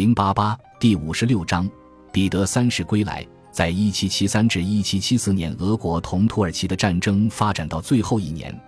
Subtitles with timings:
[0.00, 1.68] 零八八第五十六章，
[2.10, 3.22] 彼得三世归来。
[3.52, 8.58] 在一七七三至一七七四年，俄国同土耳其的战争发展到最后一年，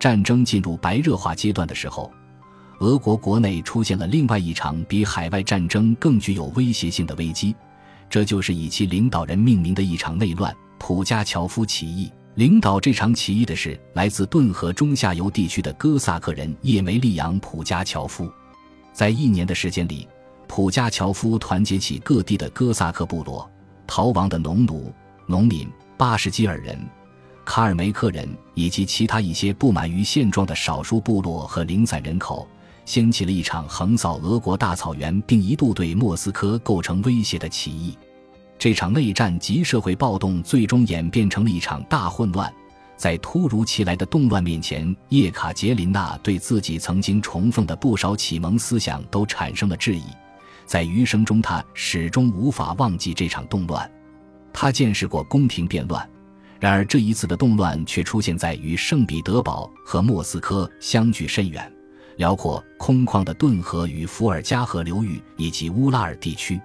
[0.00, 2.10] 战争进入白热化阶段的时候，
[2.80, 7.54] 俄国国内出现了另外一场比海外战争更具有威胁性的危机，
[8.08, 12.10] 这就是以其领导人命名的一场内乱——普加乔夫起义。
[12.34, 18.28] 领导这场起义的是来自顿河中下游地区的哥萨克人叶梅利扬·普加乔夫。
[18.92, 20.08] 在一年的时间里，
[20.50, 23.48] 普加乔夫团结起各地的哥萨克部落、
[23.86, 24.92] 逃亡的农奴、
[25.24, 26.76] 农民、巴什基尔人、
[27.44, 32.48] 卡尔梅克人以及其他一些不满于现状的少数部落和零散人口，
[32.84, 37.96] 掀起了一场横扫俄国大草原并一度对莫斯科构成威胁的起义。
[38.58, 42.52] 这场内战及社会暴动最终演变成了一场大混乱。
[42.96, 50.02] 在突如其来的动乱面前，叶卡捷琳娜对自己曾经崇奉的不少启蒙思想都产生了质疑。
[50.70, 53.90] 在余生中，他始终无法忘记这场动乱。
[54.52, 56.08] 他见识过宫廷变乱，
[56.60, 61.68] 然而这一次的动乱却出现在与圣彼得堡和莫斯科相距甚远、
[62.18, 66.60] 辽阔空旷的顿河与伏尔加河流域以及乌拉尔地区。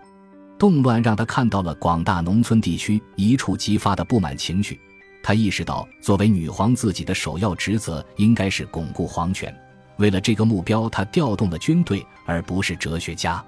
[0.59, 4.79] 动乱让他看到了广大农村地区一触即发的不满情绪。
[5.23, 9.51] 他意识到，作为女皇，自己的首要职责应该是巩固皇权。
[9.97, 13.43] 为了这个目标，他调动了军队，而不是哲学家。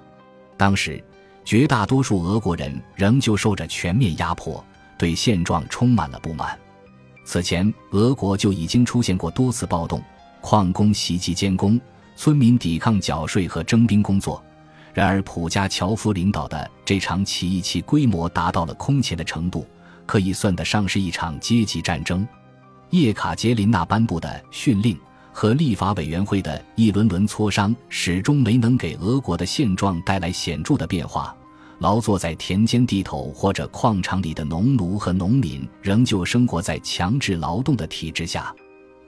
[0.58, 1.02] 当时，
[1.42, 4.62] 绝大多数俄国人仍旧受着全面压迫，
[4.98, 6.58] 对现状充满了不满。
[7.24, 10.02] 此前，俄国就已经出现过多次暴动，
[10.42, 11.80] 矿工袭击监工，
[12.16, 14.44] 村民抵抗缴税和征兵工作。
[14.92, 19.66] 然而，普加乔夫领导的这场起义，其规模达到了空前的程度。
[20.06, 22.26] 可以算得上是一场阶级战争。
[22.88, 24.98] 叶卡捷琳娜颁布的训令
[25.40, 31.32] 和立法委员会的一轮轮磋商，始终没能给俄国的现状带来显著的变化。
[31.78, 38.52] 劳作在田间地头或者矿场里的农奴和农民，仍旧生活在强制劳动的体制下。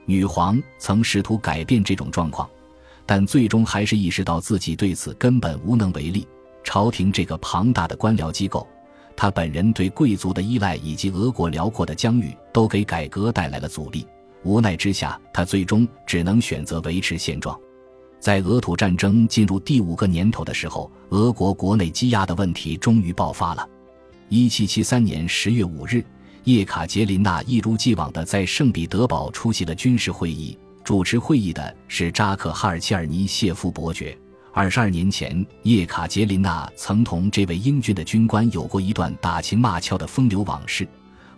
[0.04, 2.48] 女皇曾试图改变这种状况，
[3.04, 6.28] 但最终还是意识到自己对此根本无能为力。
[6.62, 8.64] 朝廷这个庞大的官僚机构。
[9.16, 14.06] 她本人对贵族的依赖以及俄国辽阔的疆域都给改革带来了阻力。
[14.42, 17.58] 无奈之下，他最终只能选择维持现状。
[18.18, 23.66] 在俄土战争进入第五个年头的时候，俄国国内积压的问题终于爆发了。
[24.28, 26.04] 一七七三年十月五日，
[26.44, 30.58] 叶卡捷琳娜一如既往地在圣彼得堡出席了军事会议。
[30.82, 34.16] 主持会议的是扎克哈尔切尔尼谢夫伯爵。
[34.52, 40.86] 二十二年前，叶卡捷琳娜曾同这位英俊的军官有过一段打情骂俏的风流往事。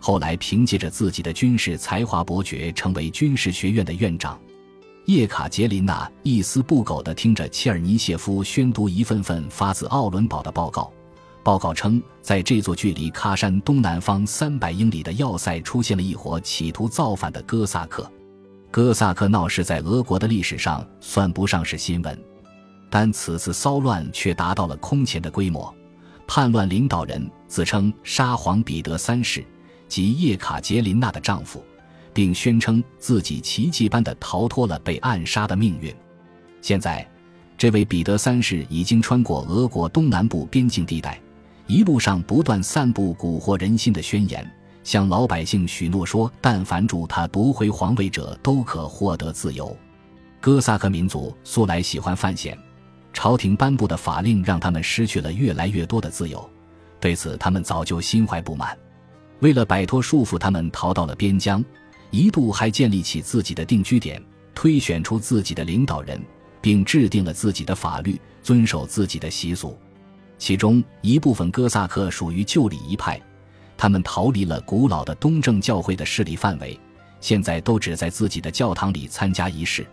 [0.05, 4.37] 后来，凭借着自己的军事才华，伯爵成为军事学院的院长。
[5.05, 10.91] 叶卡捷琳娜一丝不苟地听着切尔尼谢夫宣读一份份发自奥伦堡的报告。
[11.41, 18.05] 报告称，在这座距离喀山东南方三百英里的要塞，出现了一伙企图造反的哥萨克。
[18.69, 22.21] 哥萨克闹事在俄国的历史上算不上是新闻。
[22.89, 25.73] 但此次骚乱却达到了空前的规模。
[26.27, 29.45] 叛乱领导人自称沙皇彼得三世
[29.93, 31.63] 及叶卡捷琳娜的丈夫，
[32.15, 35.93] 并宣称自己奇迹般的逃脱了被暗杀的命运。
[36.63, 37.07] 现在，
[37.59, 41.21] 这位彼得三世已经穿过俄国东南部边境地带，
[41.67, 44.43] 一路上不断散布蛊惑人心的宣言，
[44.83, 49.77] 向老百姓许诺说，但凡助他夺回皇位者，都可获得自由。
[50.41, 52.57] 哥萨克民族素来喜欢犯险。
[53.13, 56.49] 朝廷颁布的法令让他们失去了越来越多的自由，
[56.99, 58.75] 对此他们早就心怀不满。
[59.43, 61.61] 为了摆脱束缚，他们逃到了边疆，
[62.11, 64.23] 一度还建立起自己的定居点，
[64.55, 66.17] 推选出自己的领导人，
[66.61, 69.77] 并制定了自己的法律，遵守自己的习俗。
[70.37, 73.21] 其中一部分哥萨克属于旧礼仪派，
[73.75, 76.79] 他们逃离了古老的东正教会的势力范围，
[77.19, 79.85] 现在都只在自己的教堂里参加仪式。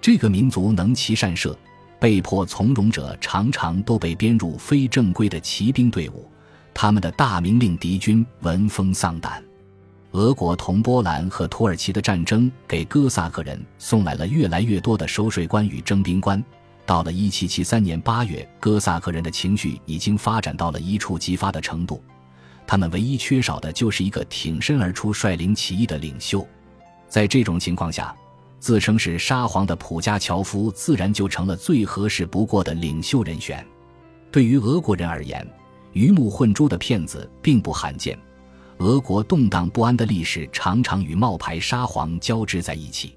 [0.00, 1.58] 这个民族能骑善射。
[2.00, 6.28] 被迫从容者常常都被编入非正规的骑兵队伍，
[6.74, 9.42] 他们的大名令敌军闻风丧胆。
[10.10, 16.44] 俄国同波兰和土耳其的战争给哥萨克人送来了越来越多的收税官与征兵官。
[16.86, 22.02] 到了1773年8月，哥萨克人的情绪已经发展到了一触即发的程度，
[22.66, 26.46] 他们唯一缺少的就是一个挺身而出率领起义的领袖。
[27.08, 28.14] 在这种情况下，
[28.60, 33.66] 自称是沙皇的普加乔夫自然就成了最合适不过的领袖人选。
[34.30, 35.46] 对于俄国人而言，
[35.94, 38.18] 鱼目混珠的骗子并不罕见。
[38.78, 43.16] 俄国动荡不安的历史常常与冒牌沙皇交织在一起。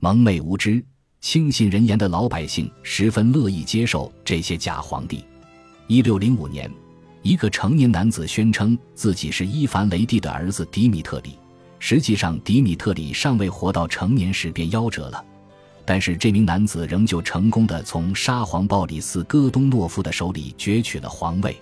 [0.00, 0.84] 蒙昧无知、
[1.20, 5.24] 轻信人言的老百姓十分乐意接受这些假皇帝。
[5.86, 6.70] 一六零五年，
[7.22, 11.38] 一个成年男子宣称自己是伊凡雷帝的儿子迪米特里，
[11.78, 15.24] 实际上迪米特里尚未活到成年时便夭折了。
[15.84, 21.56] 但是这名男子仍旧成功的从沙皇鲍里斯·戈东诺夫的手里攫取了皇位。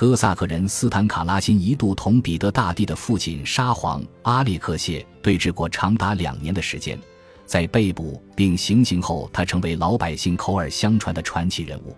[0.00, 6.98] 哥萨克人斯坦卡拉辛一度同彼得大帝的父亲沙皇阿列克谢对峙过长达两年的时间。
[7.44, 11.94] 在被捕并行刑后，他成为老百姓口耳相传的传奇人物。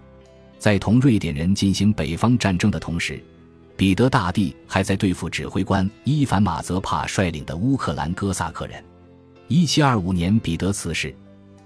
[0.58, 3.22] 在同瑞典人进行北方战争的同时，
[3.76, 8.84] 彼得大帝还在对付指挥官伊凡马泽帕率领的乌克兰哥萨克人。
[9.46, 11.14] 一七二五年，彼得辞世。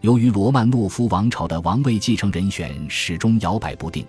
[0.02, 4.04] 由于罗曼诺夫王朝的王位继承人选始终摇摆不定。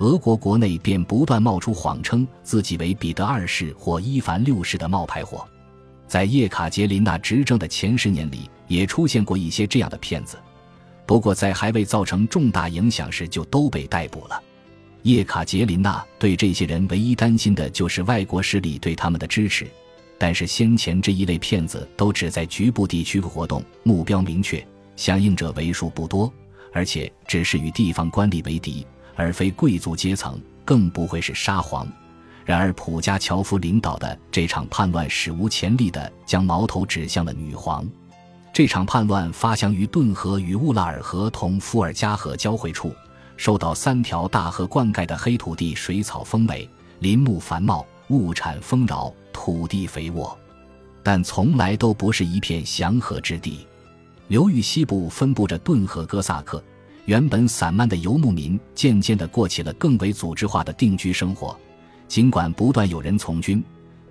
[0.00, 5.46] 俄国国内便不断冒出谎称自己为彼得二世或伊凡六世的冒牌货，
[6.08, 10.38] 在叶卡捷琳娜执政的前十年里，也出现过一些这样的骗子，
[11.04, 14.42] 不过在还未造成重大影响时就都被逮捕了。
[15.02, 19.66] 叶卡捷琳娜对这些人唯一担心的就是外国势力对他们的支持，
[20.16, 24.66] 但是先前这一类骗子都只在局部地区活动，目标明确，
[24.96, 26.32] 响应者为数不多，
[26.72, 28.86] 而且只是与地方官吏为敌。
[29.20, 31.86] 而非贵族阶层，更不会是沙皇。
[32.42, 37.86] 然而，普加乔夫领导的这场叛乱史无前例地将矛头指向了女皇。
[38.50, 42.94] 这场叛乱发祥于顿河与乌拉尔河同伏尔加河交汇处，
[43.36, 46.66] 受到三条大河灌溉的黑土地水草丰美，
[47.00, 50.36] 林木繁茂，物产丰饶，土地肥沃，
[51.02, 53.66] 但从来都不是一片祥和之地。
[54.28, 56.62] 流域西部分布着顿河哥萨克。
[57.10, 61.58] 原本散漫的游牧民渐渐地过起了更为组织化的定居生活，
[62.06, 63.60] 尽管不断有人从军，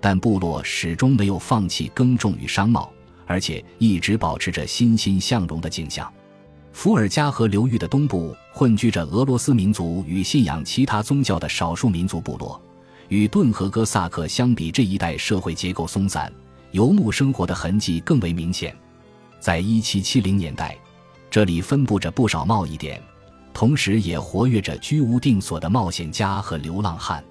[0.02, 2.92] 但部落始终没有放弃耕种与商贸，
[3.24, 6.12] 而且一直保持着欣欣向荣的景象。
[6.74, 12.60] 伏尔加河流域的东部混居着俄罗斯民族与信仰其他宗教的少数民族部落，
[13.08, 16.30] 与顿河哥萨克相比，这一带社会结构松散，
[16.72, 18.76] 游牧生活的痕迹更为明显。
[19.40, 20.76] 在一七七零年代。
[21.30, 23.00] 这里分布着不少贸易点，
[23.54, 27.22] 同时也活跃着居无定所的冒险家和流浪汉。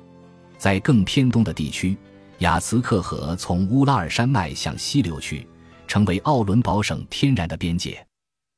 [0.58, 1.98] 在更偏东的地区，
[2.38, 5.46] 雅茨克河从乌拉尔山脉向西流去，
[5.86, 8.02] 成为奥伦堡省天然的边界。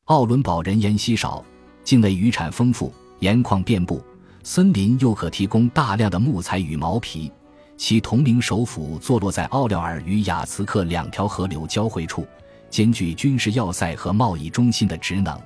[0.05, 1.43] 奥伦堡人烟稀少，
[1.83, 3.99] 境内渔产丰富，盐矿遍布，
[4.43, 7.31] 森林又可提供大量的木材与毛皮。
[7.77, 12.27] 其同名首府坐落在奥廖尔与雅茨克两条河流交汇处。
[12.71, 15.37] 兼具军事要塞和贸易中心的职能。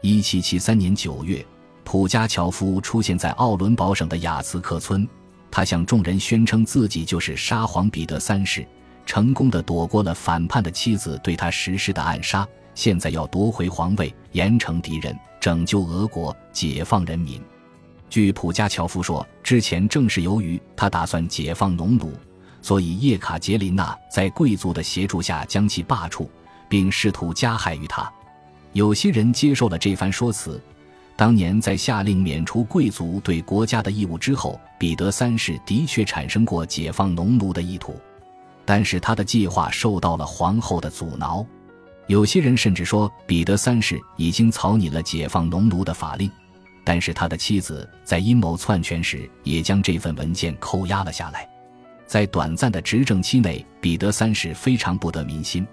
[0.00, 1.44] 一七七三年九月，
[1.82, 5.06] 普加乔夫出现在奥伦堡省的雅茨克村，
[5.50, 8.64] 他向众人宣称自己就是沙皇彼得三世，
[9.04, 17.42] 成功的躲过了反叛的妻子对他实施的暗杀，现在要夺回皇位，严惩敌人，拯救俄国，解放人民。
[18.08, 22.12] 据普加乔夫说，之前正是由于他打算解放农奴，
[22.60, 26.28] 所以叶卡捷琳娜在贵族的协助下将其罢黜。
[26.72, 28.10] 并试图加害于他，
[28.72, 30.58] 有些人接受了这番说辞。
[31.16, 38.00] 当年在下令免除贵族对国家的义务之后，彼得三世的确产生过解放农奴的意图，
[38.64, 41.44] 但是他的计划受到了皇后的阻挠。
[42.06, 46.30] 有些人甚至说，彼得三世已经草拟了解放农奴的法令，
[46.84, 51.46] 但是他的妻子在阴谋篡权时也将这份文件扣押了下来。
[52.06, 55.66] 在短暂的执政期内，彼得三世非常不得民心。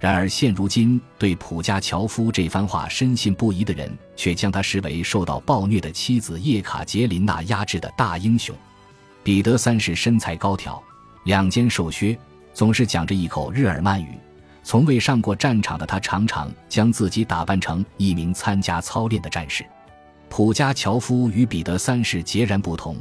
[0.00, 8.56] 然而，现如今对普加乔夫这番话深信不疑的人，却将他视为受到暴虐的妻子叶卡捷琳娜压制的大英雄。
[9.22, 10.82] 彼得三世身材高挑，
[11.24, 12.18] 两肩瘦削，
[12.54, 14.18] 总是讲着一口日耳曼语。
[14.62, 19.66] 从未上过战场的他，常常将自己打扮成一名参加操练的战士。
[20.30, 22.96] 普加乔夫与彼得三世截然不同，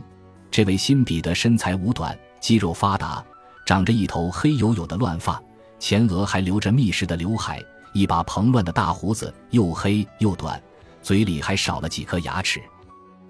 [0.51, 3.23] 这位新彼得身材五短，肌肉发达，
[3.65, 5.41] 长着一头黑黝黝的乱发。
[5.79, 10.61] 前额还留着密实的刘海，一把蓬乱的大胡子，又黑又短，
[11.01, 12.61] 嘴里还少了几颗牙齿。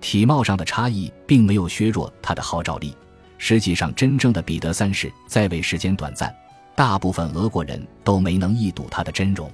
[0.02, 2.96] 体貌上的差异并没有削弱他的号召力。
[3.38, 6.34] 实际上，真正的彼得三世在位时间短暂，
[6.76, 9.50] 大部分俄国人都没能一睹他的真容。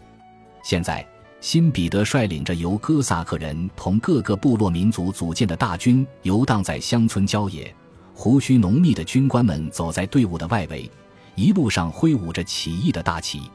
[0.64, 1.06] 现在，
[1.42, 7.72] 新彼得率领着由哥萨克人同各个部落民族组建的大军游荡在乡村郊野，
[8.14, 10.90] 胡须浓密的军官们走在队伍的外围。
[11.36, 13.52] 一路上挥舞着起义的大旗，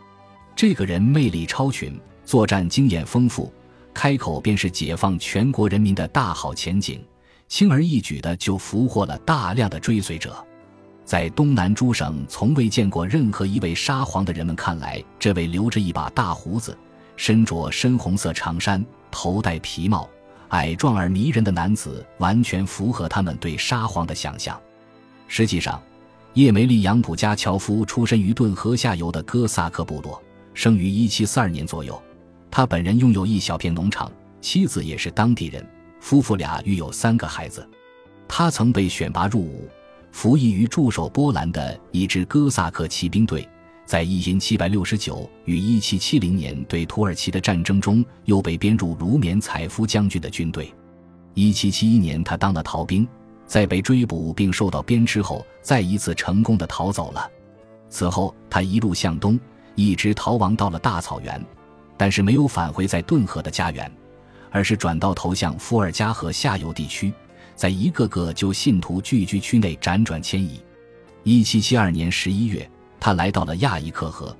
[0.54, 3.52] 这个人魅力超群，作战经验丰富，
[3.94, 7.02] 开口便是解放全国人民的大好前景，
[7.48, 10.44] 轻而易举的就俘获了大量的追随者。
[11.04, 16.76] 在东南诸省从未见过任何一位沙皇的人们看来，这位留着一把大胡子，
[17.16, 20.08] 身着深红色长衫，头戴皮帽，
[20.50, 24.60] 矮壮而迷人的男子，完全符合他们对沙皇的想象。
[25.26, 25.82] 实际上，
[26.34, 30.22] 叶梅利扬普加乔夫出身于顿河下游的哥萨克部落，
[30.54, 32.00] 生于1742年左右。
[32.50, 34.10] 他本人拥有一小片农场，
[34.40, 35.66] 妻子也是当地人，
[36.00, 37.68] 夫妇俩育有三个孩子。
[38.28, 39.68] 他曾被选拔入伍，
[40.12, 43.48] 服役于驻守波兰的一支哥萨克骑兵队。
[43.84, 50.72] 在1769与1770年对土耳其的战争中，又被编入卢缅采夫将军的军队。
[51.34, 53.06] 1771年，他当了逃兵，
[53.50, 57.28] 在被追捕并受到鞭笞后，再一次成功的逃走了。
[57.88, 59.36] 此后，他一路向东，
[59.74, 61.44] 一直逃亡到了大草原，
[61.96, 63.90] 但是没有返回在顿河的家园，
[64.52, 67.12] 而是转道投向伏尔加河下游地区，
[67.56, 70.60] 在一个个旧信徒聚居区内辗转迁移。
[71.24, 72.70] 1772年11月。
[73.00, 74.36] 他来到了亚伊克河，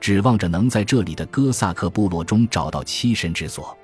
[0.00, 3.76] 指望着能在这里的哥萨克部落中找到栖身之所。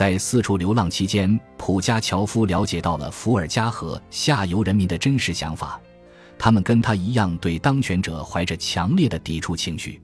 [0.00, 5.78] 在四处流浪期间，普加乔夫了解到了伏尔加河下游人民的真实想法，
[6.38, 10.00] 他们跟他一样，对当权者怀着强烈的抵触情绪，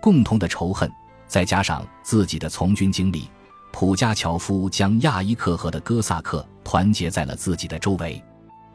[0.00, 0.88] 共同的仇恨，
[1.26, 3.28] 再加上自己的从军经历，
[3.72, 8.22] 普加乔夫将亚伊克河的哥萨克团结在了自己的周围。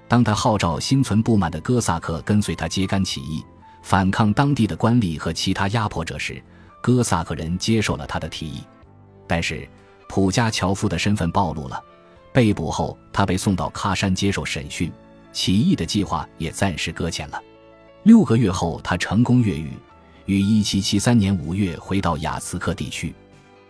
[0.09, 3.41] 当他号召心存不满的哥萨克跟随他揭竿起义。
[3.83, 6.43] 反抗当地的官吏和其他压迫者时，
[6.81, 8.61] 哥萨克人接受了他的提议。
[9.25, 9.65] 但是，
[10.07, 11.81] 普加乔夫的身份暴露了，
[12.33, 14.91] 被捕后他被送到喀山接受审讯，
[15.31, 17.41] 起义的计划也暂时搁浅了。
[18.03, 19.73] 六个月后，他成功越狱，
[20.25, 23.13] 于1773年5月回到雅茨克地区。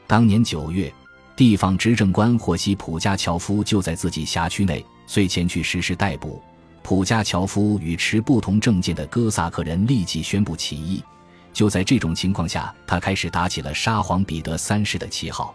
[0.06, 0.94] 当年9月，
[1.36, 6.42] 地方执政官获悉普加乔夫就在自己辖区内，遂前去实施逮捕。
[6.84, 11.04] 普加乔夫与持不同政见的哥萨克人立即宣布起义。
[11.52, 15.54] 就在这种情况下，他开始打起了沙皇彼得三世的旗号。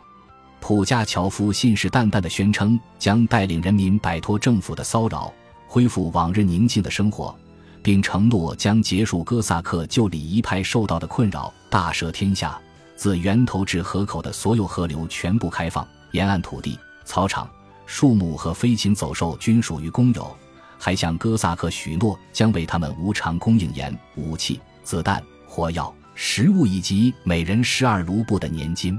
[0.63, 5.35] 普加乔夫信誓旦旦地宣称将带领人民摆脱政府的骚扰，
[5.67, 7.37] 恢复往日宁静的生活，
[7.83, 12.57] 并承诺将结束哥萨克旧礼仪派受到的困扰，大赦天下，
[12.95, 17.51] 自源头至河口的所有河流全部开放，沿岸土地、草场、
[17.85, 20.35] 树木和飞禽走兽均属于公有。
[20.79, 28.97] 还向哥萨克许诺，将为他们无偿供应盐、武器、子弹、火药、食物以及每人十二卢布的年金。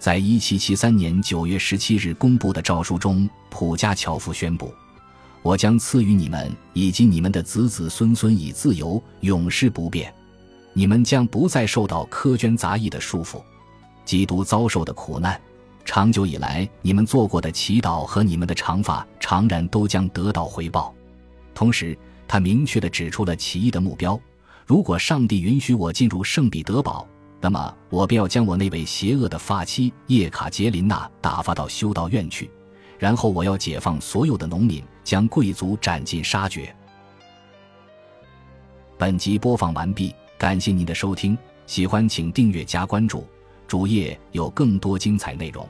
[0.00, 4.72] 在一七七三年九月十七日公布的诏书中，普加乔夫宣布
[5.44, 10.10] ：“我将赐予你们以及你们的子子孙孙以自由，永世不变。
[10.72, 13.42] 你们将不再受到苛捐杂役的束缚。
[14.06, 15.38] 基督遭受的苦难，
[15.84, 20.94] 长久以来你们做过的祈祷和你们的长发，常然都将得到回报。”
[21.54, 21.94] 同时，
[22.26, 24.18] 他明确地指出了起义的目标：
[24.64, 27.06] 如果上帝允许我进入圣彼得堡，
[27.40, 32.50] 那么我便要将我那位邪恶的发妻叶卡捷琳娜打发到修道院去，
[32.98, 36.74] 然后我要解放所有的农民，将贵族斩尽杀绝。
[38.98, 43.26] 本集播放完毕，感谢您的收听，喜欢请订阅加关注，
[43.66, 45.66] 主页有更多精彩内容。